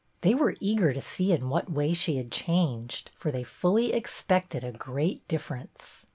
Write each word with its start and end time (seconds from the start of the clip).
They 0.21 0.33
were 0.33 0.55
eager 0.59 0.93
to 0.93 0.99
see 0.99 1.31
in 1.31 1.49
what 1.49 1.71
way 1.71 1.93
she 1.93 2.17
had 2.17 2.31
changed, 2.31 3.11
for 3.15 3.29
they 3.31 3.43
fully 3.43 3.93
expected 3.93 4.63
a 4.63 4.71
great 4.71 5.27
difference. 5.27 6.07